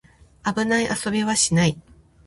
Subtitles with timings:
[0.43, 1.79] 危ない遊びはしない